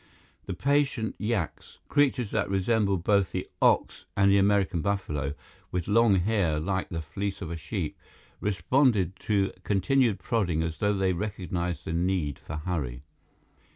[0.47, 5.35] The patient yaks, creatures that resemble both the ox and the American buffalo,
[5.71, 7.95] with long hair like the fleece of a sheep,
[8.39, 13.03] responded to continued prodding as though they recognized the need for hurry.